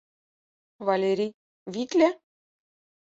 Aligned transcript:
—Валерий, 0.85 1.33
витле? 1.73 2.09